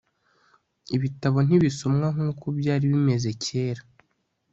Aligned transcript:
ibitabo 0.95 1.37
ntibisomwa 1.45 2.07
nkuko 2.15 2.45
byari 2.59 2.85
bimeze 2.91 3.29
kera 3.43 3.81